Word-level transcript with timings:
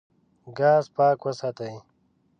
ګاز 0.57 0.85
پاک 0.95 1.19
وساتئ. 1.25 1.75